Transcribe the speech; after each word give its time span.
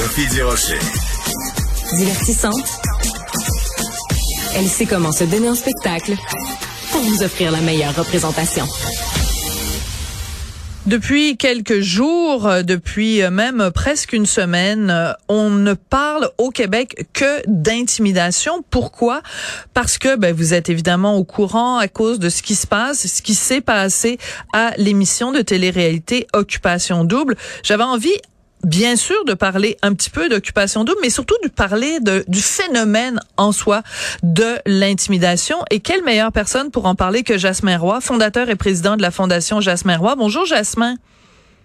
Sophie 0.00 0.28
Durocher. 0.28 0.78
Divertissante. 1.94 2.80
Elle 4.56 4.66
sait 4.66 4.86
comment 4.86 5.12
se 5.12 5.24
donner 5.24 5.50
en 5.50 5.54
spectacle 5.54 6.16
pour 6.90 7.02
vous 7.02 7.22
offrir 7.22 7.50
la 7.52 7.60
meilleure 7.60 7.94
représentation. 7.94 8.64
Depuis 10.86 11.36
quelques 11.36 11.80
jours, 11.80 12.46
euh, 12.46 12.62
depuis 12.62 13.22
euh, 13.22 13.30
même 13.30 13.70
presque 13.74 14.14
une 14.14 14.24
semaine, 14.24 14.88
euh, 14.90 15.12
on 15.28 15.50
ne 15.50 15.74
parle 15.74 16.30
au 16.38 16.48
Québec 16.48 17.06
que 17.12 17.42
d'intimidation. 17.46 18.64
Pourquoi? 18.70 19.20
Parce 19.74 19.98
que 19.98 20.16
ben, 20.16 20.34
vous 20.34 20.54
êtes 20.54 20.70
évidemment 20.70 21.16
au 21.16 21.24
courant 21.24 21.76
à 21.76 21.88
cause 21.88 22.18
de 22.18 22.30
ce 22.30 22.42
qui 22.42 22.54
se 22.54 22.66
passe, 22.66 23.06
ce 23.06 23.20
qui 23.20 23.34
s'est 23.34 23.60
passé 23.60 24.18
à 24.54 24.72
l'émission 24.78 25.30
de 25.30 25.42
télé-réalité 25.42 26.26
Occupation 26.32 27.04
Double. 27.04 27.36
J'avais 27.62 27.84
envie 27.84 28.16
bien 28.64 28.96
sûr 28.96 29.24
de 29.24 29.34
parler 29.34 29.76
un 29.82 29.94
petit 29.94 30.10
peu 30.10 30.28
d'occupation 30.28 30.84
double, 30.84 30.98
mais 31.02 31.10
surtout 31.10 31.36
de 31.42 31.48
parler 31.48 32.00
de, 32.00 32.24
du 32.28 32.40
phénomène 32.40 33.20
en 33.36 33.52
soi 33.52 33.82
de 34.22 34.58
l'intimidation. 34.66 35.58
Et 35.70 35.80
quelle 35.80 36.02
meilleure 36.04 36.32
personne 36.32 36.70
pour 36.70 36.86
en 36.86 36.94
parler 36.94 37.22
que 37.22 37.38
Jasmin 37.38 37.78
Roy, 37.78 38.00
fondateur 38.00 38.48
et 38.50 38.56
président 38.56 38.96
de 38.96 39.02
la 39.02 39.10
Fondation 39.10 39.60
Jasmin 39.60 39.96
Roy. 39.96 40.16
Bonjour 40.16 40.44
Jasmin. 40.46 40.96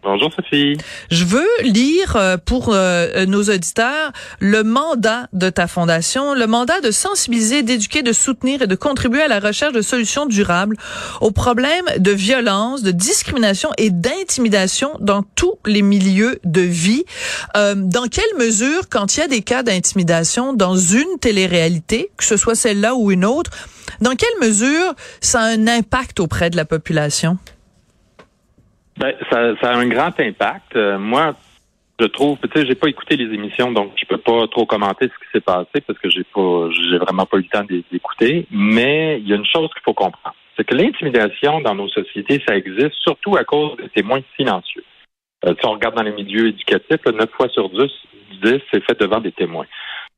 Bonjour 0.05 0.32
Sophie. 0.32 0.77
Je 1.09 1.26
veux 1.26 1.48
lire 1.64 2.16
euh, 2.16 2.38
pour 2.38 2.70
euh, 2.70 3.26
nos 3.26 3.41
auditeurs 3.41 4.12
le 4.40 4.64
mandat 4.64 5.28
de 5.34 5.50
ta 5.50 5.66
fondation, 5.66 6.36
le 6.36 6.45
mandat 6.45 6.80
de 6.80 6.91
sensibiliser, 6.91 7.64
d'éduquer, 7.64 8.04
de 8.04 8.14
soutenir 8.14 8.62
et 8.62 8.68
de 8.68 8.76
contribuer 8.76 9.23
à 9.23 9.28
la 9.28 9.40
recherche 9.40 9.73
de 9.73 9.81
solutions 9.81 10.28
durables 10.28 10.78
aux 11.22 11.31
problèmes 11.31 11.88
de 11.98 12.12
violence, 12.12 12.84
de 12.84 12.91
discrimination 12.91 13.72
et 13.80 13.90
d'intimidation 13.90 14.91
dans 15.00 15.23
tous 15.36 15.55
les 15.66 15.81
milieux 15.81 16.38
de 16.44 16.62
vie. 16.62 17.03
Euh, 17.58 17.73
dans 17.76 18.06
quelle 18.06 18.36
mesure, 18.38 18.88
quand 18.92 19.17
il 19.17 19.22
y 19.22 19.23
a 19.23 19.28
des 19.28 19.42
cas 19.42 19.64
d'intimidation 19.64 20.53
dans 20.53 20.76
une 20.76 21.17
télé-réalité, 21.20 22.11
que 22.16 22.26
ce 22.26 22.38
soit 22.38 22.53
celle-là 22.53 22.94
ou 22.94 23.11
une 23.11 23.26
autre, 23.26 23.50
dans 24.02 24.14
quelle 24.16 24.39
mesure 24.39 24.94
ça 25.20 25.39
a 25.39 25.45
un 25.45 25.66
impact 25.66 26.20
auprès 26.20 26.52
de 26.52 26.58
la 26.58 26.66
population? 26.66 27.39
Ben, 28.98 29.14
ça, 29.30 29.56
ça 29.60 29.72
a 29.72 29.76
un 29.76 29.88
grand 29.88 30.18
impact. 30.20 30.76
Euh, 30.76 30.98
moi, 30.98 31.36
je 32.00 32.06
trouve, 32.06 32.38
tu 32.40 32.50
sais, 32.54 32.66
j'ai 32.66 32.76
pas 32.76 32.88
écouté 32.88 33.16
les 33.18 33.34
émissions, 33.34 33.72
donc 33.72 33.94
je 33.96 34.06
peux 34.06 34.18
pas 34.18 34.48
trop 34.48 34.66
commenter 34.66 35.06
ce 35.06 35.26
qui 35.26 35.32
s'est 35.32 35.42
passé 35.42 35.82
parce 35.86 36.00
que 36.00 36.10
j'ai 36.10 36.24
pas, 36.24 36.70
j'ai 36.72 36.98
vraiment 36.98 37.26
pas 37.26 37.38
eu 37.38 37.42
le 37.42 37.48
temps 37.48 37.66
d'écouter. 37.92 38.48
Mais 38.52 39.20
il 39.20 39.28
y 39.28 39.34
a 39.34 39.38
une 39.38 39.46
chose 39.46 39.70
qu'il 39.73 39.84
faut 39.84 39.94
comprendre, 39.94 40.36
c'est 40.58 40.66
que 40.66 40.76
l'intimidation 40.76 41.62
dans 41.62 41.76
nos 41.76 41.90
sociétés, 41.90 42.42
ça 42.48 42.56
existe 42.56 42.96
surtout 43.02 43.36
à 43.38 43.44
cause 43.44 43.78
des 43.78 43.90
témoins 43.90 44.22
silencieux. 44.36 44.84
Euh, 45.46 45.54
si 45.60 45.66
on 45.66 45.72
regarde 45.72 45.96
dans 45.96 46.04
les 46.04 46.14
milieux 46.14 46.48
éducatifs, 46.48 47.00
là, 47.06 47.12
9 47.12 47.30
fois 47.32 47.50
sur 47.50 47.70
10, 47.70 47.78
10 48.44 48.60
c'est 48.72 48.84
fait 48.84 49.00
devant 49.00 49.20
des 49.20 49.32
témoins. 49.32 49.68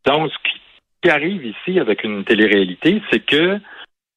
Donc, 0.05 0.31
ce 0.31 0.51
qui 1.01 1.09
arrive 1.09 1.45
ici 1.45 1.79
avec 1.79 2.03
une 2.03 2.23
télé-réalité, 2.23 3.01
c'est 3.11 3.19
que 3.19 3.59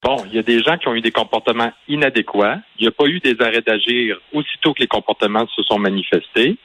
Bon, 0.02 0.16
il 0.26 0.34
y 0.34 0.38
a 0.38 0.42
des 0.42 0.62
gens 0.62 0.78
qui 0.78 0.88
ont 0.88 0.94
eu 0.94 1.02
des 1.02 1.10
comportements 1.10 1.72
inadéquats. 1.86 2.58
Il 2.78 2.82
n'y 2.82 2.88
a 2.88 2.92
pas 2.92 3.04
eu 3.06 3.20
des 3.20 3.36
arrêts 3.40 3.60
d'agir 3.60 4.18
aussitôt 4.32 4.72
que 4.72 4.80
les 4.80 4.86
comportements 4.86 5.46
se 5.48 5.62
sont 5.62 5.78
manifestés. 5.78 6.56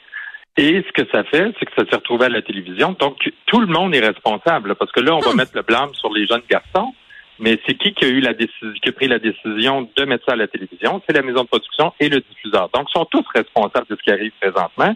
Et 0.58 0.84
ce 0.88 0.92
que 0.94 1.10
ça 1.12 1.26
fait, 1.26 1.54
c'est 1.60 1.66
que 1.66 1.74
ça 1.78 1.86
s'est 1.90 1.98
retrouvé 1.98 2.28
à 2.28 2.30
la 2.30 2.42
télévision. 2.42 2.96
Donc, 2.98 3.30
tout 3.46 3.60
le 3.60 3.68
monde 3.68 3.94
est 3.94 4.00
responsable, 4.00 4.76
parce 4.76 4.92
que 4.94 5.02
là, 5.02 5.16
on 5.16 5.20
va 5.20 5.34
hmm. 5.34 5.38
mettre 5.38 5.52
le 5.54 5.64
blâme 5.64 5.94
sur 5.96 6.14
les 6.14 6.26
jeunes 6.26 6.44
garçons. 6.50 6.94
Mais 7.38 7.60
c'est 7.68 7.76
qui 7.76 7.94
qui 7.94 8.06
a 8.06 8.08
eu 8.08 8.22
la 8.22 8.34
décision, 8.34 8.72
qui 8.82 8.88
a 8.88 8.94
pris 8.94 9.10
la 9.10 9.20
décision 9.20 9.90
de 9.98 10.06
mettre 10.06 10.24
ça 10.26 10.34
à 10.34 10.38
la 10.38 10.48
télévision? 10.48 11.02
C'est 11.06 11.14
la 11.14 11.22
maison 11.22 11.44
de 11.44 11.48
production 11.48 11.94
et 12.00 12.08
le 12.08 12.22
diffuseur. 12.22 12.70
Donc, 12.74 12.88
ils 12.90 12.98
sont 12.98 13.06
tous 13.06 13.26
responsables 13.36 13.88
de 13.90 13.98
ce 13.98 14.04
qui 14.04 14.12
arrive 14.12 14.32
présentement. 14.40 14.96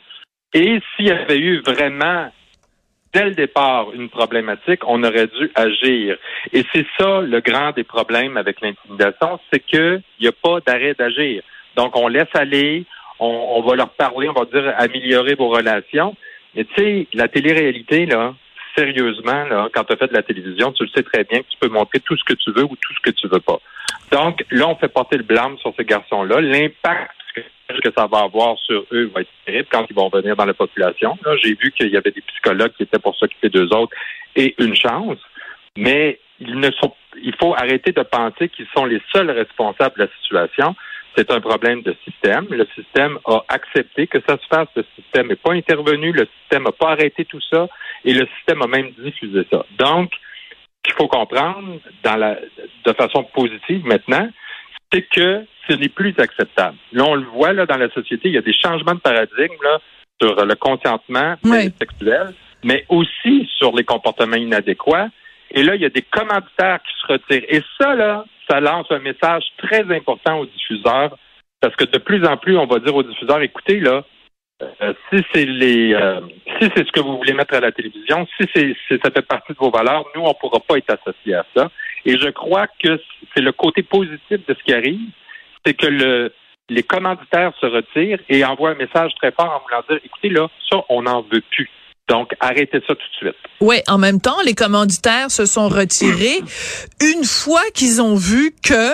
Et 0.54 0.80
s'il 0.96 1.08
y 1.08 1.12
avait 1.12 1.38
eu 1.38 1.60
vraiment 1.60 2.32
dès 3.14 3.26
le 3.26 3.36
départ 3.36 3.92
une 3.94 4.10
problématique, 4.10 4.82
on 4.86 5.04
aurait 5.04 5.28
dû 5.28 5.52
agir. 5.56 6.18
Et 6.54 6.64
c'est 6.74 6.86
ça 6.98 7.22
le 7.22 7.40
grand 7.42 7.72
des 7.72 7.84
problèmes 7.84 8.38
avec 8.38 8.62
l'intimidation, 8.62 9.40
c'est 9.52 9.60
qu'il 9.60 10.02
n'y 10.22 10.28
a 10.28 10.32
pas 10.32 10.60
d'arrêt 10.66 10.94
d'agir. 10.94 11.44
Donc, 11.76 11.96
on 11.96 12.08
laisse 12.08 12.34
aller, 12.34 12.86
on, 13.20 13.62
va 13.62 13.76
leur 13.76 13.90
parler, 13.90 14.30
on 14.30 14.34
va 14.34 14.46
dire 14.46 14.74
améliorer 14.78 15.36
vos 15.36 15.50
relations. 15.50 16.16
Mais 16.56 16.66
tu 16.66 16.74
sais, 16.76 17.08
la 17.14 17.28
télé-réalité, 17.28 18.06
là, 18.06 18.34
sérieusement, 18.76 19.46
là, 19.46 19.70
quand 19.74 19.84
tu 19.84 19.94
as 19.94 19.98
fait 19.98 20.08
de 20.08 20.14
la 20.14 20.24
télévision, 20.24 20.72
tu 20.72 20.84
le 20.84 20.90
sais 20.90 21.04
très 21.04 21.24
bien 21.24 21.40
que 21.40 21.48
tu 21.50 21.58
peux 21.60 21.70
montrer 21.70 22.00
tout 22.00 22.18
ce 22.18 22.24
que 22.24 22.34
tu 22.34 22.52
veux 22.52 22.64
ou 22.64 22.76
tout 22.76 22.94
ce 22.94 23.00
que 23.02 23.16
tu 23.16 23.28
veux 23.28 23.40
pas. 23.40 23.60
Donc, 24.12 24.44
là, 24.52 24.68
on 24.68 24.76
fait 24.76 24.88
porter 24.88 25.18
le 25.18 25.24
blâme 25.24 25.58
sur 25.60 25.74
ces 25.78 25.86
garçons-là. 25.86 26.42
L'impact 26.42 27.12
que 27.84 27.92
ça 27.96 28.08
va 28.08 28.20
avoir 28.20 28.58
sur 28.60 28.86
eux 28.92 29.12
va 29.14 29.22
être 29.22 29.30
terrible 29.46 29.68
quand 29.72 29.86
ils 29.90 29.96
vont 29.96 30.10
venir 30.10 30.36
dans 30.36 30.46
la 30.46 30.54
population. 30.54 31.18
J'ai 31.42 31.56
vu 31.56 31.72
qu'il 31.72 31.90
y 31.90 31.98
avait 31.98 32.12
des 32.12 32.22
psychologues 32.22 32.74
qui 32.76 32.84
étaient 32.84 33.00
pour 33.00 33.16
s'occuper 33.16 33.50
d'eux 33.50 33.70
autres 33.74 33.96
et 34.36 34.56
une 34.58 34.76
chance, 34.76 35.20
mais 35.78 36.20
ils 36.40 36.60
ne 36.60 36.72
sont, 36.72 36.94
il 37.22 37.36
faut 37.40 37.54
arrêter 37.54 37.92
de 37.92 38.02
penser 38.02 38.50
qu'ils 38.50 38.68
sont 38.76 38.86
les 38.86 39.02
seuls 39.14 39.30
responsables 39.30 39.96
de 39.98 40.04
la 40.04 40.10
situation. 40.22 40.76
C'est 41.16 41.32
un 41.32 41.42
problème 41.42 41.82
de 41.82 41.96
système. 42.06 42.48
Le 42.50 42.68
système 42.76 43.18
a 43.26 43.44
accepté 43.50 44.08
que 44.08 44.20
ça 44.28 44.38
se 44.38 44.48
fasse. 44.48 44.70
Le 44.76 44.86
système 44.96 45.28
n'est 45.28 45.36
pas 45.36 45.54
intervenu. 45.54 46.12
Le 46.12 46.28
système 46.40 46.64
n'a 46.64 46.72
pas 46.72 46.92
arrêté 46.92 47.26
tout 47.26 47.42
ça. 47.52 47.68
Et 48.06 48.14
le 48.14 48.28
système 48.38 48.62
a 48.62 48.68
même 48.68 48.92
diffusé 48.92 49.46
ça. 49.52 49.66
Donc, 49.78 50.12
qu'il 50.84 50.94
faut 50.94 51.08
comprendre 51.08 51.80
dans 52.04 52.16
la, 52.16 52.38
de 52.86 52.94
façon 52.94 53.24
positive 53.24 53.86
maintenant, 53.86 54.30
c'est 54.92 55.04
que 55.04 55.46
ce 55.68 55.74
n'est 55.74 55.90
plus 55.90 56.14
acceptable. 56.18 56.78
Là, 56.94 57.06
on 57.06 57.16
le 57.16 57.26
voit 57.26 57.54
là 57.54 57.66
dans 57.66 57.78
la 57.78 57.90
société, 57.90 58.30
il 58.30 58.36
y 58.36 58.38
a 58.38 58.42
des 58.42 58.54
changements 58.54 58.96
de 58.96 59.00
paradigme 59.00 59.56
là, 59.64 59.80
sur 60.22 60.46
le 60.46 60.56
consentement 60.56 61.36
sexuel, 61.80 62.34
mais 62.64 62.86
aussi 62.90 63.48
sur 63.58 63.76
les 63.76 63.84
comportements 63.84 64.38
inadéquats. 64.38 65.10
Et 65.52 65.64
là, 65.64 65.76
il 65.76 65.82
y 65.82 65.86
a 65.86 65.90
des 65.90 66.02
commanditaires 66.02 66.80
qui 66.84 66.94
se 67.02 67.14
retirent. 67.14 67.46
Et 67.50 67.62
ça, 67.80 67.96
là, 67.96 68.26
ça 68.50 68.60
lance 68.60 68.88
un 68.92 69.00
message 69.00 69.44
très 69.58 69.84
important 69.96 70.40
aux 70.40 70.46
diffuseurs, 70.46 71.18
parce 71.62 71.76
que 71.76 71.86
de 71.86 71.98
plus 71.98 72.26
en 72.26 72.38
plus, 72.38 72.58
on 72.58 72.66
va 72.66 72.80
dire 72.80 72.96
aux 72.96 73.04
diffuseurs, 73.04 73.42
écoutez, 73.42 73.80
là, 73.80 74.04
euh, 74.62 74.94
si 75.10 75.24
c'est 75.34 75.46
les 75.46 75.94
euh, 75.94 76.20
si 76.60 76.70
c'est 76.76 76.86
ce 76.86 76.92
que 76.92 77.00
vous 77.00 77.18
voulez 77.18 77.32
mettre 77.34 77.54
à 77.54 77.62
la 77.62 77.72
télévision, 77.72 78.28
si 78.38 78.46
c'est 78.54 78.76
ça 79.02 79.10
fait 79.10 79.22
partie 79.22 79.54
de 79.54 79.58
vos 79.58 79.72
valeurs, 79.72 80.06
nous, 80.14 80.22
on 80.22 80.30
ne 80.30 80.34
pourra 80.34 80.60
pas 80.60 80.78
être 80.78 80.98
associés 81.00 81.36
à 81.36 81.46
ça. 81.56 81.72
Et 82.06 82.18
je 82.18 82.30
crois 82.30 82.68
que 82.68 83.00
c'est 83.34 83.42
le 83.42 83.52
côté 83.52 83.84
positif 83.84 84.46
de 84.48 84.54
ce 84.54 84.64
qui 84.64 84.74
arrive, 84.74 85.10
c'est 85.66 85.74
que 85.74 85.88
le, 85.88 86.34
les 86.70 86.84
commanditaires 86.84 87.54
se 87.60 87.66
retirent 87.66 88.20
et 88.30 88.46
envoient 88.46 88.72
un 88.72 88.76
message 88.76 89.14
très 89.16 89.32
fort 89.32 89.52
en 89.52 89.64
voulant 89.66 89.84
dire, 89.90 90.00
écoutez, 90.04 90.30
là, 90.30 90.48
ça, 90.70 90.84
on 90.90 91.04
n'en 91.04 91.22
veut 91.22 91.44
plus. 91.52 91.70
Donc, 92.10 92.32
arrêtez 92.40 92.80
ça 92.88 92.96
tout 92.96 92.96
de 92.96 93.18
suite. 93.18 93.36
Oui, 93.62 93.78
en 93.88 94.00
même 94.00 94.20
temps, 94.20 94.38
les 94.44 94.56
commanditaires 94.56 95.30
se 95.30 95.46
sont 95.46 95.70
retirés 95.70 96.42
une 97.02 97.24
fois 97.24 97.62
qu'ils 97.76 98.02
ont 98.02 98.16
vu 98.16 98.56
que 98.64 98.94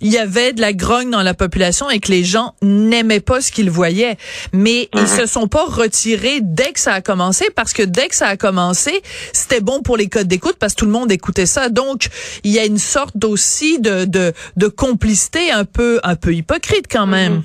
il 0.00 0.12
y 0.12 0.18
avait 0.18 0.52
de 0.52 0.60
la 0.60 0.72
grogne 0.72 1.10
dans 1.10 1.22
la 1.22 1.34
population 1.34 1.90
et 1.90 1.98
que 1.98 2.12
les 2.12 2.22
gens 2.22 2.54
n'aimaient 2.62 3.20
pas 3.20 3.40
ce 3.40 3.50
qu'ils 3.50 3.70
voyaient. 3.70 4.16
Mais 4.52 4.88
ils 4.94 5.00
mhm. 5.00 5.06
se 5.06 5.26
sont 5.26 5.48
pas 5.48 5.64
retirés 5.64 6.38
dès 6.40 6.72
que 6.72 6.78
ça 6.78 6.94
a 6.94 7.00
commencé 7.00 7.50
parce 7.56 7.72
que 7.72 7.82
dès 7.82 8.06
que 8.06 8.14
ça 8.14 8.28
a 8.28 8.36
commencé, 8.36 9.02
c'était 9.32 9.60
bon 9.60 9.82
pour 9.82 9.96
les 9.96 10.08
codes 10.08 10.28
d'écoute 10.28 10.56
parce 10.60 10.74
que 10.74 10.80
tout 10.80 10.86
le 10.86 10.92
monde 10.92 11.10
écoutait 11.10 11.46
ça. 11.46 11.68
Donc, 11.68 12.08
il 12.44 12.52
y 12.52 12.60
a 12.60 12.64
une 12.64 12.78
sorte 12.78 13.24
aussi 13.24 13.80
de, 13.80 14.04
de, 14.04 14.32
de 14.56 14.68
complicité 14.68 15.50
un 15.50 15.64
peu, 15.64 15.98
un 16.04 16.14
peu 16.14 16.32
hypocrite 16.32 16.86
quand 16.88 17.06
même. 17.06 17.32
Mhm. 17.34 17.42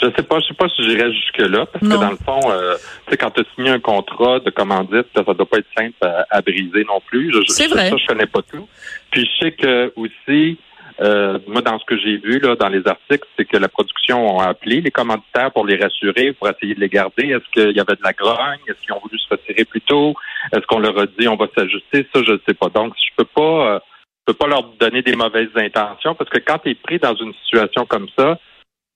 Je 0.00 0.06
sais 0.16 0.22
pas, 0.22 0.38
je 0.38 0.46
sais 0.46 0.54
pas 0.54 0.68
si 0.68 0.84
j'irais 0.84 1.12
jusque 1.12 1.38
là, 1.38 1.66
parce 1.66 1.82
que 1.86 1.96
dans 1.98 2.10
le 2.10 2.16
fond, 2.16 2.40
euh, 2.50 2.76
tu 3.06 3.10
sais, 3.10 3.16
quand 3.16 3.30
tu 3.30 3.40
as 3.40 3.44
signé 3.56 3.70
un 3.70 3.80
contrat 3.80 4.38
de 4.38 4.50
commandite, 4.50 5.06
ça, 5.14 5.22
doit 5.22 5.34
pas 5.46 5.58
être 5.58 5.66
simple 5.76 5.96
à, 6.30 6.40
briser 6.40 6.84
non 6.84 7.00
plus. 7.04 7.34
C'est 7.48 7.66
vrai. 7.66 7.90
Ça, 7.90 7.96
je 7.96 8.06
connais 8.06 8.26
pas 8.26 8.42
tout. 8.42 8.68
Puis 9.10 9.26
je 9.26 9.44
sais 9.44 9.52
que 9.52 9.92
aussi, 9.96 10.56
euh, 11.00 11.38
moi, 11.46 11.62
dans 11.62 11.78
ce 11.78 11.84
que 11.84 11.96
j'ai 11.96 12.16
vu 12.16 12.38
là, 12.40 12.56
dans 12.56 12.68
les 12.68 12.86
articles, 12.86 13.26
c'est 13.36 13.44
que 13.44 13.56
la 13.56 13.68
production 13.68 14.40
a 14.40 14.48
appelé 14.48 14.80
les 14.80 14.90
commanditaires 14.90 15.52
pour 15.52 15.66
les 15.66 15.76
rassurer, 15.76 16.32
pour 16.32 16.48
essayer 16.48 16.74
de 16.74 16.80
les 16.80 16.88
garder. 16.88 17.28
Est-ce 17.28 17.50
qu'il 17.52 17.76
y 17.76 17.80
avait 17.80 17.94
de 17.94 18.02
la 18.02 18.12
grogne? 18.12 18.60
Est-ce 18.68 18.80
qu'ils 18.80 18.92
ont 18.92 19.00
voulu 19.00 19.18
se 19.18 19.28
retirer 19.30 19.64
plus 19.64 19.80
tôt? 19.80 20.14
Est-ce 20.52 20.66
qu'on 20.66 20.80
leur 20.80 20.98
a 20.98 21.06
dit 21.06 21.28
on 21.28 21.36
va 21.36 21.46
s'ajuster? 21.56 22.06
Ça, 22.14 22.22
je 22.24 22.32
ne 22.32 22.38
sais 22.48 22.54
pas. 22.54 22.68
Donc, 22.68 22.94
je 22.96 23.10
peux 23.16 23.24
pas, 23.24 23.74
euh, 23.74 23.78
je 24.26 24.32
peux 24.32 24.38
pas 24.38 24.48
leur 24.48 24.62
donner 24.80 25.02
des 25.02 25.14
mauvaises 25.14 25.56
intentions 25.56 26.14
parce 26.14 26.30
que 26.30 26.38
quand 26.38 26.58
tu 26.58 26.70
es 26.70 26.74
pris 26.74 26.98
dans 26.98 27.14
une 27.14 27.32
situation 27.44 27.86
comme 27.86 28.08
ça, 28.16 28.38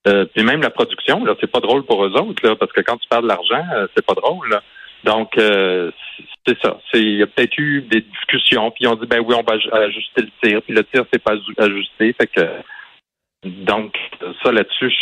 euh, 0.06 0.24
puis 0.34 0.42
même 0.42 0.62
la 0.62 0.70
production, 0.70 1.24
là, 1.24 1.34
c'est 1.40 1.50
pas 1.50 1.60
drôle 1.60 1.84
pour 1.84 2.04
eux 2.04 2.12
autres, 2.12 2.46
là, 2.46 2.56
parce 2.56 2.72
que 2.72 2.80
quand 2.80 2.96
tu 2.96 3.08
perds 3.08 3.22
de 3.22 3.28
l'argent, 3.28 3.64
euh, 3.74 3.86
c'est 3.94 4.04
pas 4.04 4.14
drôle. 4.14 4.60
Donc, 5.04 5.36
euh, 5.38 5.90
c'est 6.46 6.60
ça. 6.60 6.78
Il 6.94 7.18
y 7.18 7.22
a 7.22 7.26
peut-être 7.26 7.56
eu 7.58 7.82
des 7.82 8.00
discussions, 8.00 8.70
puis 8.70 8.86
ont 8.86 8.94
dit, 8.94 9.06
ben 9.06 9.20
oui, 9.20 9.34
on 9.36 9.42
va 9.42 9.58
ajuster 9.78 10.22
le 10.22 10.30
tir, 10.42 10.62
puis 10.62 10.74
le 10.74 10.84
tir, 10.84 11.04
c'est 11.12 11.22
pas 11.22 11.34
ajusté. 11.58 12.12
Fait 12.14 12.26
que, 12.26 12.48
donc, 13.44 13.96
ça 14.42 14.52
là-dessus, 14.52 14.94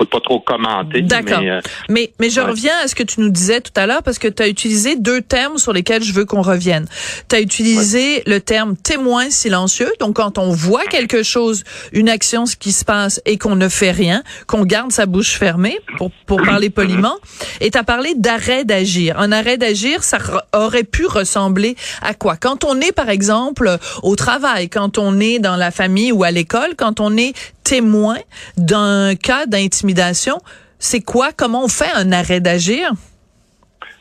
peux 0.00 0.06
pas 0.06 0.20
trop 0.20 0.40
commenter. 0.40 1.02
D'accord. 1.02 1.40
Mais, 1.40 1.50
euh, 1.50 1.60
mais, 1.88 2.12
mais, 2.18 2.30
je 2.30 2.40
ouais. 2.40 2.46
reviens 2.48 2.72
à 2.82 2.88
ce 2.88 2.94
que 2.94 3.02
tu 3.02 3.20
nous 3.20 3.28
disais 3.28 3.60
tout 3.60 3.72
à 3.76 3.86
l'heure 3.86 4.02
parce 4.02 4.18
que 4.18 4.28
tu 4.28 4.42
as 4.42 4.48
utilisé 4.48 4.96
deux 4.96 5.20
termes 5.20 5.58
sur 5.58 5.72
lesquels 5.72 6.02
je 6.02 6.12
veux 6.12 6.24
qu'on 6.24 6.42
revienne. 6.42 6.86
Tu 7.28 7.36
as 7.36 7.40
utilisé 7.40 8.22
le 8.26 8.40
terme 8.40 8.76
témoin 8.76 9.30
silencieux. 9.30 9.92
Donc, 10.00 10.16
quand 10.16 10.38
on 10.38 10.50
voit 10.50 10.84
quelque 10.84 11.22
chose, 11.22 11.64
une 11.92 12.08
action, 12.08 12.46
ce 12.46 12.56
qui 12.56 12.72
se 12.72 12.84
passe 12.84 13.20
et 13.26 13.36
qu'on 13.36 13.56
ne 13.56 13.68
fait 13.68 13.90
rien, 13.90 14.22
qu'on 14.46 14.64
garde 14.64 14.92
sa 14.92 15.06
bouche 15.06 15.32
fermée, 15.32 15.78
pour, 15.98 16.10
pour 16.26 16.42
parler 16.42 16.70
poliment. 16.70 17.16
Et 17.60 17.70
tu 17.70 17.78
as 17.78 17.84
parlé 17.84 18.14
d'arrêt 18.16 18.64
d'agir. 18.64 19.18
Un 19.18 19.32
arrêt 19.32 19.58
d'agir, 19.58 20.02
ça 20.02 20.18
aurait 20.54 20.84
pu 20.84 21.06
ressembler 21.06 21.76
à 22.02 22.14
quoi? 22.14 22.36
Quand 22.36 22.64
on 22.64 22.80
est, 22.80 22.92
par 22.92 23.10
exemple, 23.10 23.78
au 24.02 24.16
travail, 24.16 24.68
quand 24.68 24.98
on 24.98 25.20
est 25.20 25.38
dans 25.38 25.56
la 25.56 25.70
famille 25.70 26.12
ou 26.12 26.24
à 26.24 26.30
l'école, 26.30 26.74
quand 26.76 27.00
on 27.00 27.16
est 27.16 27.34
témoin 27.70 28.18
d'un 28.56 29.14
cas 29.14 29.46
d'intimidation, 29.46 30.38
c'est 30.80 31.02
quoi? 31.02 31.28
Comment 31.30 31.64
on 31.64 31.68
fait 31.68 31.92
un 31.94 32.10
arrêt 32.10 32.40
d'agir? 32.40 32.90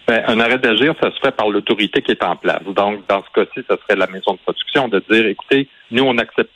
Ben, 0.08 0.24
un 0.26 0.40
arrêt 0.40 0.58
d'agir, 0.58 0.96
ça 1.00 1.12
se 1.12 1.20
fait 1.20 1.30
par 1.30 1.50
l'autorité 1.50 2.02
qui 2.02 2.12
est 2.12 2.24
en 2.24 2.36
place. 2.36 2.64
Donc, 2.64 3.08
dans 3.08 3.24
ce 3.24 3.30
cas-ci, 3.32 3.64
ça 3.70 3.78
serait 3.84 3.96
la 3.96 4.08
maison 4.08 4.34
de 4.34 4.40
production 4.40 4.88
de 4.88 5.04
dire, 5.12 5.28
écoutez, 5.28 5.70
nous, 5.92 6.04
on 6.04 6.18
accepte 6.18 6.50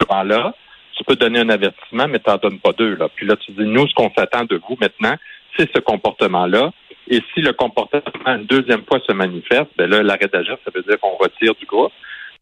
ce 0.00 0.06
plan-là. 0.06 0.54
Tu 0.96 1.04
peux 1.04 1.16
donner 1.16 1.40
un 1.40 1.50
avertissement, 1.50 2.08
mais 2.08 2.18
tu 2.18 2.30
n'en 2.30 2.38
donnes 2.38 2.60
pas 2.60 2.72
deux. 2.72 2.94
Là. 2.94 3.10
Puis 3.14 3.26
là, 3.26 3.36
tu 3.36 3.52
dis, 3.52 3.66
nous, 3.66 3.86
ce 3.86 3.94
qu'on 3.94 4.10
s'attend 4.16 4.44
de 4.44 4.58
vous 4.66 4.78
maintenant, 4.80 5.16
c'est 5.54 5.68
ce 5.74 5.80
comportement-là. 5.80 6.70
Et 7.08 7.20
si 7.34 7.42
le 7.42 7.52
comportement 7.52 8.00
une 8.26 8.46
deuxième 8.46 8.84
fois 8.86 9.00
se 9.06 9.12
manifeste, 9.12 9.68
ben 9.76 9.90
là, 9.90 10.02
l'arrêt 10.02 10.28
d'agir, 10.32 10.56
ça 10.64 10.70
veut 10.74 10.82
dire 10.82 10.98
qu'on 10.98 11.16
retire 11.16 11.54
du 11.56 11.66
groupe. 11.66 11.92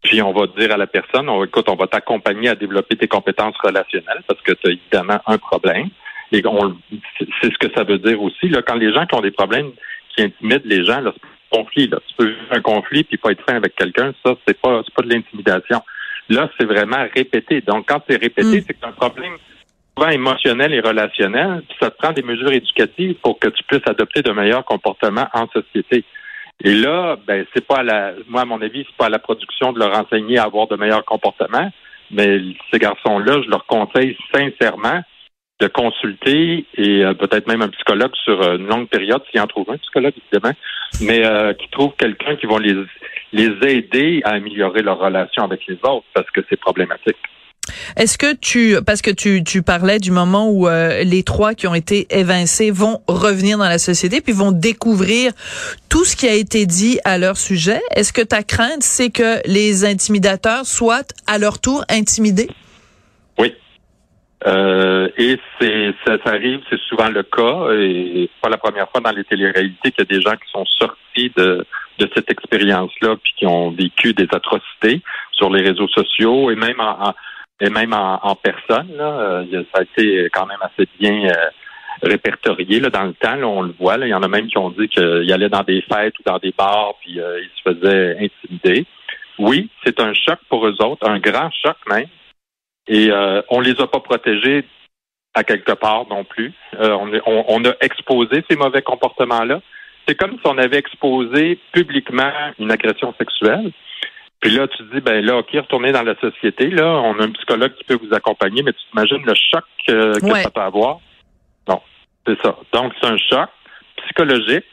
Puis 0.02 0.22
on 0.22 0.32
va 0.32 0.46
dire 0.58 0.72
à 0.72 0.76
la 0.76 0.87
personne, 0.87 1.28
on, 1.28 1.44
écoute, 1.44 1.69
on 1.69 1.75
va 1.75 1.87
t'accompagner 1.87 2.48
à 2.48 2.54
développer 2.54 2.96
tes 2.96 3.08
compétences 3.08 3.56
relationnelles 3.62 4.22
parce 4.26 4.40
que 4.43 4.52
tu 4.52 4.69
as 4.69 4.72
évidemment 4.72 5.20
un 5.26 5.38
problème. 5.38 5.88
Et 6.32 6.43
on, 6.46 6.76
c'est 7.19 7.52
ce 7.52 7.58
que 7.58 7.72
ça 7.75 7.84
veut 7.84 7.98
dire 7.98 8.20
aussi. 8.22 8.48
Là, 8.48 8.62
quand 8.62 8.75
les 8.75 8.93
gens 8.93 9.06
qui 9.06 9.14
ont 9.14 9.20
des 9.20 9.31
problèmes 9.31 9.70
qui 10.14 10.25
intimident 10.25 10.62
les 10.64 10.84
gens, 10.84 11.00
là, 11.00 11.12
c'est 11.14 11.56
un 11.58 11.62
conflit. 11.62 11.88
Là. 11.88 11.98
Tu 12.08 12.14
peux 12.16 12.26
vivre 12.26 12.52
un 12.52 12.60
conflit 12.60 13.04
puis 13.04 13.16
pas 13.16 13.31
être 13.31 13.44
fin 13.48 13.56
avec 13.56 13.75
quelqu'un, 13.76 14.12
ça, 14.25 14.34
c'est 14.46 14.60
pas 14.60 14.82
c'est 14.84 14.94
pas 14.94 15.02
de 15.02 15.12
l'intimidation. 15.12 15.82
Là, 16.28 16.50
c'est 16.58 16.66
vraiment 16.66 17.06
répété. 17.14 17.60
Donc, 17.60 17.87
quand 17.88 18.02
c'est 18.08 18.20
répété, 18.20 18.58
Mm. 18.58 18.62
c'est 18.66 18.72
que 18.75 18.78
c'est 18.81 18.88
un 18.88 18.92
problème 18.92 19.37
souvent 19.96 20.10
émotionnel 20.10 20.75
et 20.75 20.81
relationnel, 20.81 21.62
puis 21.69 21.76
ça 21.81 21.90
te 21.90 21.96
prend 21.96 22.12
des 22.12 22.22
mesures 22.22 22.52
éducatives 22.52 23.14
pour 23.22 23.38
que 23.38 23.49
tu 23.49 23.62
puisses 23.64 23.87
adopter 23.87 24.22
de 24.22 24.32
meilleurs 24.32 24.64
comportements 24.64 25.28
en 25.32 25.46
société. 25.49 26.04
Et 26.64 26.74
là, 26.74 27.16
ben, 27.26 27.44
c'est 27.54 27.66
pas 27.66 27.78
à 27.78 27.82
la, 27.82 28.12
moi, 28.28 28.42
à 28.42 28.44
mon 28.44 28.60
avis, 28.62 28.84
c'est 28.86 28.96
pas 28.96 29.06
à 29.06 29.10
la 29.10 29.18
production 29.18 29.72
de 29.72 29.78
leur 29.78 29.96
enseigner 29.98 30.38
à 30.38 30.44
avoir 30.44 30.66
de 30.68 30.76
meilleurs 30.76 31.04
comportements, 31.04 31.70
mais 32.10 32.40
ces 32.72 32.78
garçons-là, 32.78 33.42
je 33.44 33.50
leur 33.50 33.66
conseille 33.66 34.16
sincèrement 34.34 35.02
de 35.60 35.68
consulter 35.68 36.66
et 36.76 37.04
euh, 37.04 37.14
peut-être 37.14 37.46
même 37.46 37.62
un 37.62 37.68
psychologue 37.68 38.14
sur 38.24 38.42
euh, 38.42 38.56
une 38.56 38.66
longue 38.66 38.88
période, 38.88 39.22
s'il 39.30 39.40
en 39.40 39.46
trouve 39.46 39.70
un 39.70 39.78
psychologue, 39.78 40.12
évidemment, 40.30 40.54
mais 41.00 41.24
euh, 41.24 41.54
qui 41.54 41.68
trouve 41.70 41.94
quelqu'un 41.96 42.36
qui 42.36 42.46
va 42.46 42.58
les, 42.58 42.76
les 43.32 43.76
aider 43.76 44.20
à 44.24 44.32
améliorer 44.32 44.82
leur 44.82 44.98
relation 44.98 45.44
avec 45.44 45.66
les 45.66 45.76
autres 45.82 46.04
parce 46.14 46.30
que 46.30 46.42
c'est 46.48 46.60
problématique. 46.60 47.16
Est-ce 47.96 48.16
que 48.18 48.34
tu, 48.34 48.76
parce 48.84 49.02
que 49.02 49.10
tu, 49.10 49.42
tu 49.44 49.62
parlais 49.62 49.98
du 49.98 50.10
moment 50.10 50.48
où 50.50 50.68
euh, 50.68 51.02
les 51.04 51.22
trois 51.22 51.54
qui 51.54 51.66
ont 51.66 51.74
été 51.74 52.06
évincés 52.10 52.70
vont 52.70 53.00
revenir 53.08 53.58
dans 53.58 53.68
la 53.68 53.78
société 53.78 54.20
puis 54.20 54.32
vont 54.32 54.52
découvrir 54.52 55.32
tout 55.88 56.04
ce 56.04 56.16
qui 56.16 56.28
a 56.28 56.34
été 56.34 56.66
dit 56.66 56.98
à 57.04 57.18
leur 57.18 57.36
sujet, 57.36 57.80
est-ce 57.94 58.12
que 58.12 58.22
ta 58.22 58.42
crainte, 58.42 58.82
c'est 58.82 59.10
que 59.10 59.40
les 59.46 59.84
intimidateurs 59.84 60.64
soient 60.66 61.02
à 61.26 61.38
leur 61.38 61.60
tour 61.60 61.84
intimidés? 61.88 62.48
Oui. 63.38 63.54
Euh, 64.46 65.08
et 65.16 65.38
c'est 65.60 65.92
ça, 66.06 66.18
ça 66.24 66.30
arrive, 66.32 66.60
c'est 66.70 66.78
souvent 66.88 67.08
le 67.08 67.22
cas, 67.22 67.72
et 67.72 68.30
pas 68.42 68.48
la 68.48 68.58
première 68.58 68.88
fois 68.90 69.00
dans 69.00 69.10
les 69.10 69.24
téléréalités 69.24 69.90
qu'il 69.90 70.04
y 70.08 70.14
a 70.14 70.18
des 70.18 70.22
gens 70.22 70.32
qui 70.36 70.50
sont 70.52 70.64
sortis 70.78 71.32
de, 71.36 71.66
de 71.98 72.10
cette 72.14 72.30
expérience-là, 72.30 73.16
puis 73.22 73.32
qui 73.38 73.46
ont 73.46 73.70
vécu 73.70 74.12
des 74.12 74.28
atrocités 74.30 75.00
sur 75.32 75.50
les 75.50 75.62
réseaux 75.62 75.88
sociaux 75.88 76.50
et 76.50 76.54
même 76.54 76.80
en- 76.80 77.14
et 77.60 77.70
même 77.70 77.92
en, 77.92 78.20
en 78.22 78.34
personne. 78.34 78.88
Là, 78.96 79.10
Euh, 79.52 79.64
ça 79.74 79.80
a 79.80 79.82
été 79.82 80.28
quand 80.32 80.46
même 80.46 80.58
assez 80.62 80.86
bien 80.98 81.28
euh, 81.30 81.50
répertorié 82.02 82.80
là, 82.80 82.90
dans 82.90 83.04
le 83.04 83.14
temps. 83.14 83.36
Là, 83.36 83.46
on 83.46 83.62
le 83.62 83.74
voit. 83.78 83.96
Là, 83.96 84.06
il 84.06 84.10
y 84.10 84.14
en 84.14 84.22
a 84.22 84.28
même 84.28 84.48
qui 84.48 84.58
ont 84.58 84.70
dit 84.70 84.88
qu'ils 84.88 85.32
allaient 85.32 85.48
dans 85.48 85.62
des 85.62 85.82
fêtes 85.82 86.18
ou 86.18 86.22
dans 86.24 86.38
des 86.38 86.52
bars, 86.56 86.94
puis 87.00 87.20
euh, 87.20 87.40
ils 87.40 87.50
se 87.56 87.62
faisaient 87.72 88.16
intimider. 88.20 88.86
Oui, 89.38 89.68
c'est 89.84 90.00
un 90.00 90.12
choc 90.14 90.38
pour 90.48 90.66
eux 90.66 90.76
autres, 90.82 91.08
un 91.08 91.18
grand 91.18 91.50
choc 91.62 91.76
même. 91.90 92.08
Et 92.88 93.10
euh, 93.10 93.42
on 93.50 93.60
les 93.60 93.78
a 93.80 93.86
pas 93.86 94.00
protégés 94.00 94.64
à 95.34 95.44
quelque 95.44 95.72
part 95.72 96.06
non 96.08 96.24
plus. 96.24 96.52
On, 96.78 97.10
on- 97.26 97.44
on 97.48 97.64
a 97.66 97.72
exposé 97.80 98.42
ces 98.48 98.56
mauvais 98.56 98.80
comportements-là. 98.82 99.60
C'est 100.08 100.14
comme 100.14 100.32
si 100.38 100.40
on 100.46 100.56
avait 100.56 100.78
exposé 100.78 101.58
publiquement 101.72 102.30
une 102.58 102.70
agression 102.70 103.12
sexuelle. 103.18 103.70
Puis 104.40 104.50
là, 104.50 104.68
tu 104.68 104.76
te 104.78 104.94
dis, 104.94 105.00
ben 105.00 105.24
là, 105.24 105.38
OK, 105.38 105.48
retournez 105.52 105.92
dans 105.92 106.02
la 106.02 106.14
société. 106.20 106.68
Là, 106.70 106.84
on 106.86 107.18
a 107.18 107.24
un 107.24 107.30
psychologue 107.32 107.74
qui 107.74 107.84
peut 107.84 107.98
vous 108.00 108.14
accompagner, 108.14 108.62
mais 108.62 108.72
tu 108.72 108.80
t'imagines 108.90 109.24
le 109.24 109.34
choc 109.34 109.64
euh, 109.88 110.12
que 110.20 110.26
Ouais. 110.26 110.42
ça 110.42 110.50
peut 110.50 110.60
avoir? 110.60 110.98
Non, 111.68 111.80
c'est 112.26 112.40
ça. 112.42 112.56
Donc, 112.72 112.92
c'est 113.00 113.08
un 113.08 113.16
choc 113.18 113.48
psychologique 114.04 114.66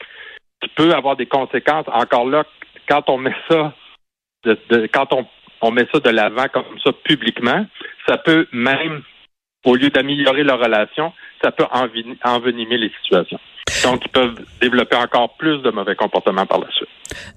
qui 0.62 0.68
peut 0.70 0.92
avoir 0.94 1.16
des 1.16 1.26
conséquences. 1.26 1.86
Encore 1.88 2.28
là, 2.28 2.44
quand 2.88 3.08
on 3.08 3.18
met 3.18 3.34
ça, 3.48 3.72
de- 4.44 4.58
de- 4.68 4.86
quand 4.92 5.12
on, 5.12 5.26
on 5.62 5.70
met 5.70 5.86
ça 5.92 5.98
de 6.00 6.10
l'avant 6.10 6.46
comme 6.52 6.78
ça 6.84 6.92
publiquement, 6.92 7.66
ça 8.06 8.18
peut 8.18 8.46
même, 8.52 9.02
au 9.64 9.74
lieu 9.76 9.88
d'améliorer 9.88 10.44
leur 10.44 10.60
relation, 10.60 11.12
ça 11.42 11.50
peut 11.52 11.64
envenimer 12.22 12.76
les 12.76 12.92
situations. 13.02 13.40
Donc, 13.84 14.00
ils 14.06 14.10
peuvent 14.10 14.34
développer 14.60 14.96
encore 14.96 15.36
plus 15.36 15.58
de 15.62 15.70
mauvais 15.70 15.94
comportements 15.94 16.46
par 16.46 16.58
la 16.58 16.66
suite. 16.72 16.88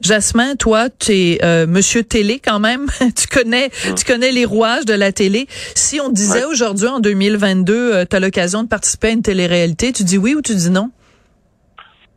Jasmin, 0.01 0.55
toi, 0.55 0.89
tu 0.89 1.11
es 1.11 1.44
euh, 1.44 1.67
monsieur 1.67 2.03
télé 2.03 2.39
quand 2.44 2.59
même. 2.59 2.88
tu 3.15 3.27
connais 3.27 3.69
tu 3.69 4.05
connais 4.05 4.31
les 4.31 4.45
rouages 4.45 4.85
de 4.85 4.94
la 4.94 5.11
télé. 5.11 5.45
Si 5.75 5.99
on 5.99 6.09
disait 6.09 6.45
Ouais. 6.45 6.51
aujourd'hui, 6.51 6.88
en 6.88 6.99
2022, 6.99 8.05
tu 8.05 8.15
as 8.15 8.19
l'occasion 8.19 8.63
de 8.63 8.69
participer 8.69 9.09
à 9.09 9.11
une 9.11 9.21
télé-réalité, 9.21 9.91
tu 9.91 10.03
dis 10.03 10.17
oui 10.17 10.33
ou 10.35 10.41
tu 10.41 10.55
dis 10.55 10.69
non? 10.71 10.89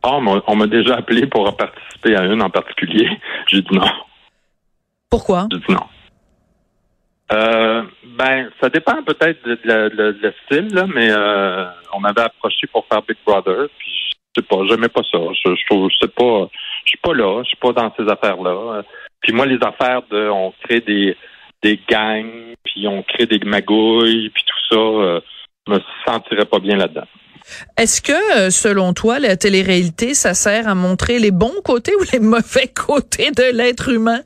Ah, 0.03 0.15
on 0.15 0.21
m'a- 0.21 0.41
on 0.47 0.55
m'a 0.55 0.65
déjà 0.67 0.95
appelé 0.95 1.27
pour 1.27 1.55
participer 1.57 2.15
à 2.15 2.23
une 2.25 2.41
en 2.41 2.49
particulier. 2.49 3.07
J'ai 3.47 3.61
dit 3.61 3.73
non. 3.75 3.85
Pourquoi? 5.09 5.47
J'ai 5.51 5.59
dit 5.59 5.65
non. 5.73 5.85
Euh, 7.33 7.83
ben, 8.17 8.49
ça 8.59 8.69
dépend 8.69 9.01
peut-être 9.03 9.41
de, 9.45 9.55
de- 9.63 9.89
de- 9.95 10.11
de 10.11 10.19
le 10.21 10.33
style, 10.45 10.73
là, 10.75 10.85
mais 10.93 11.09
euh, 11.11 11.65
on 11.93 11.99
m'avait 12.01 12.21
approché 12.21 12.67
pour 12.67 12.85
faire 12.87 13.01
Big 13.03 13.17
Brother, 13.25 13.67
puis 13.77 13.91
je 14.35 14.41
sais 14.41 14.47
pas, 14.47 14.57
j'aimais 14.67 14.89
pas 14.89 15.01
ça. 15.11 15.19
Je, 15.33 15.55
je 15.55 15.65
trouve, 15.69 15.89
je 15.89 15.97
sais 16.05 16.11
pas, 16.11 16.49
je 16.85 16.89
suis 16.89 16.99
pas 16.99 17.13
là, 17.13 17.41
je 17.43 17.49
suis 17.49 17.57
pas 17.57 17.73
dans 17.73 17.93
ces 17.97 18.09
affaires-là. 18.09 18.83
Puis 19.21 19.33
moi, 19.33 19.45
les 19.45 19.59
affaires 19.61 20.01
de, 20.09 20.29
on 20.29 20.53
crée 20.63 20.81
des 20.81 21.15
des 21.61 21.79
gangs, 21.89 22.55
puis 22.63 22.87
on 22.87 23.03
crée 23.03 23.25
des 23.25 23.39
magouilles, 23.39 24.29
puis 24.29 24.43
tout 24.45 24.75
ça, 24.75 24.79
euh, 24.79 25.21
je 25.67 25.73
me 25.73 25.79
sentirais 26.05 26.45
pas 26.45 26.59
bien 26.59 26.75
là-dedans. 26.75 27.05
Est-ce 27.77 28.01
que, 28.01 28.37
euh, 28.39 28.49
selon 28.49 28.93
toi, 28.93 29.19
la 29.19 29.35
télé-réalité, 29.35 30.13
ça 30.13 30.33
sert 30.33 30.67
à 30.67 30.75
montrer 30.75 31.19
les 31.19 31.31
bons 31.31 31.61
côtés 31.63 31.93
ou 31.95 32.03
les 32.13 32.19
mauvais 32.35 32.67
côtés 32.67 33.31
de 33.31 33.55
l'être 33.55 33.89
humain? 33.89 34.21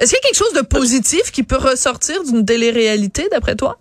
Est-ce 0.00 0.10
qu'il 0.10 0.16
y 0.16 0.26
a 0.26 0.28
quelque 0.28 0.38
chose 0.38 0.54
de 0.54 0.66
positif 0.66 1.30
qui 1.30 1.44
peut 1.44 1.58
ressortir 1.58 2.24
d'une 2.24 2.44
télé-réalité, 2.44 3.28
d'après 3.30 3.54
toi? 3.54 3.76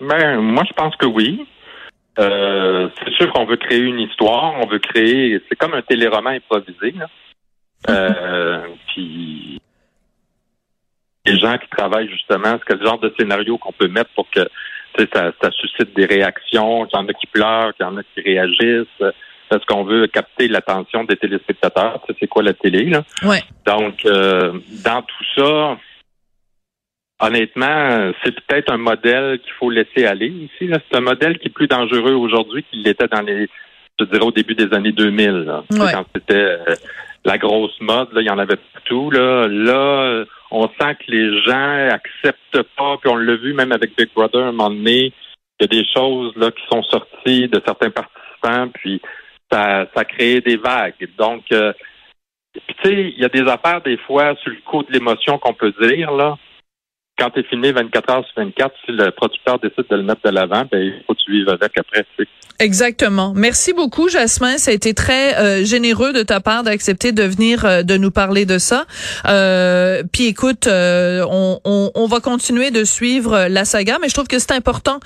Ben, 0.00 0.40
moi, 0.40 0.64
je 0.68 0.72
pense 0.74 0.94
que 0.96 1.06
oui. 1.06 1.46
Euh, 2.18 2.88
c'est 2.98 3.12
sûr 3.14 3.32
qu'on 3.32 3.46
veut 3.46 3.56
créer 3.56 3.80
une 3.80 4.00
histoire, 4.00 4.54
on 4.60 4.66
veut 4.66 4.78
créer. 4.78 5.40
C'est 5.48 5.56
comme 5.56 5.74
un 5.74 5.82
téléroman 5.82 6.34
improvisé. 6.34 6.92
Là. 6.92 7.06
Euh, 7.88 8.60
puis 8.86 9.60
les 11.26 11.36
gens 11.36 11.58
qui 11.58 11.68
travaillent 11.68 12.08
justement, 12.08 12.52
c'est 12.52 12.64
quel 12.68 12.86
genre 12.86 13.00
de 13.00 13.12
scénario 13.18 13.58
qu'on 13.58 13.72
peut 13.72 13.88
mettre 13.88 14.10
pour 14.14 14.30
que 14.30 14.48
tu 14.94 15.02
sais, 15.02 15.08
ça, 15.12 15.32
ça 15.42 15.50
suscite 15.50 15.92
des 15.96 16.06
réactions, 16.06 16.86
qu'il 16.86 16.96
y 16.96 17.02
en 17.02 17.08
a 17.08 17.12
qui 17.12 17.26
pleurent, 17.26 17.74
qu'il 17.74 17.84
y 17.84 17.88
en 17.88 17.96
a 17.96 18.02
qui 18.04 18.20
réagissent. 18.20 19.12
Parce 19.48 19.64
qu'on 19.64 19.82
veut 19.82 20.06
capter 20.06 20.46
l'attention 20.46 21.02
des 21.02 21.16
téléspectateurs. 21.16 22.00
C'est 22.20 22.28
quoi 22.28 22.44
la 22.44 22.54
télé, 22.54 22.84
là? 22.84 23.02
Ouais. 23.24 23.42
Donc, 23.66 24.04
euh, 24.06 24.52
dans 24.84 25.02
tout 25.02 25.24
ça, 25.34 25.76
honnêtement, 27.22 28.12
c'est 28.22 28.34
peut-être 28.34 28.72
un 28.72 28.78
modèle 28.78 29.38
qu'il 29.38 29.52
faut 29.52 29.70
laisser 29.70 30.04
aller 30.04 30.28
ici. 30.28 30.70
C'est 30.70 30.96
un 30.96 31.00
modèle 31.00 31.38
qui 31.38 31.48
est 31.48 31.54
plus 31.54 31.68
dangereux 31.68 32.14
aujourd'hui 32.14 32.64
qu'il 32.64 32.82
l'était 32.82 33.08
dans 33.08 33.22
les, 33.22 33.48
je 33.98 34.04
dirais, 34.04 34.24
au 34.24 34.32
début 34.32 34.54
des 34.54 34.74
années 34.74 34.92
2000. 34.92 35.30
Là. 35.30 35.64
Tu 35.70 35.76
sais, 35.76 35.82
Ouais. 35.82 35.92
Quand 35.92 36.04
c'était 36.14 36.34
euh, 36.34 36.74
la 37.24 37.38
grosse 37.38 37.80
mode, 37.80 38.12
là, 38.12 38.20
il 38.20 38.26
y 38.26 38.30
en 38.30 38.38
avait 38.38 38.58
partout. 38.74 39.10
Là, 39.10 39.46
là, 39.48 40.24
on 40.50 40.68
sent 40.68 40.96
que 41.00 41.10
les 41.10 41.42
gens 41.42 41.88
acceptent 41.90 42.62
pas, 42.76 42.98
puis 43.00 43.10
on 43.10 43.16
l'a 43.16 43.36
vu 43.36 43.54
même 43.54 43.72
avec 43.72 43.96
Big 43.96 44.10
Brother 44.14 44.44
à 44.44 44.48
un 44.48 44.52
moment 44.52 44.70
donné. 44.70 45.12
Il 45.60 45.62
y 45.62 45.64
a 45.64 45.66
des 45.68 45.86
choses 45.94 46.34
là 46.36 46.50
qui 46.50 46.62
sont 46.70 46.82
sorties 46.82 47.48
de 47.48 47.62
certains 47.64 47.90
participants, 47.90 48.68
puis 48.74 49.00
ça, 49.50 49.86
ça 49.94 50.00
a 50.00 50.04
créé 50.04 50.40
des 50.40 50.56
vagues. 50.56 51.08
Donc, 51.16 51.44
euh, 51.52 51.72
tu 52.54 52.60
sais, 52.82 53.12
il 53.16 53.18
y 53.18 53.24
a 53.24 53.28
des 53.28 53.48
affaires, 53.48 53.80
des 53.80 53.96
fois, 53.96 54.34
sur 54.42 54.50
le 54.50 54.58
coup 54.64 54.82
de 54.82 54.92
l'émotion 54.92 55.38
qu'on 55.38 55.54
peut 55.54 55.72
dire, 55.80 56.10
là. 56.10 56.36
Quand 57.22 57.30
tu 57.30 57.40
es 57.40 57.42
filmé 57.44 57.70
24 57.70 58.10
heures 58.10 58.24
sur 58.24 58.42
24, 58.42 58.74
si 58.84 58.92
le 58.92 59.10
producteur 59.12 59.58
décide 59.60 59.84
de 59.88 59.96
le 59.96 60.02
mettre 60.02 60.22
de 60.24 60.30
l'avant, 60.30 60.64
ben 60.70 60.78
il 60.80 61.02
faut 61.06 61.14
que 61.14 61.20
tu 61.24 61.30
vives 61.30 61.48
avec 61.48 61.78
après. 61.78 62.04
Exactement. 62.58 63.32
Merci 63.34 63.72
beaucoup, 63.72 64.08
Jasmin. 64.08 64.58
Ça 64.58 64.70
a 64.70 64.74
été 64.74 64.94
très 64.94 65.36
euh, 65.36 65.64
généreux 65.64 66.12
de 66.12 66.22
ta 66.22 66.40
part 66.40 66.62
d'accepter 66.62 67.10
de 67.10 67.24
venir 67.24 67.64
euh, 67.64 67.82
de 67.82 67.96
nous 67.96 68.10
parler 68.10 68.46
de 68.46 68.58
ça. 68.58 68.86
Euh, 69.26 70.02
puis 70.12 70.26
écoute, 70.26 70.68
on, 70.68 72.06
va 72.08 72.20
continuer 72.20 72.70
de 72.70 72.84
suivre 72.84 73.46
la 73.48 73.64
saga, 73.64 73.98
mais 74.00 74.08
je 74.08 74.14
trouve 74.14 74.28
que 74.28 74.38
c'est 74.38 74.52
important 74.52 75.00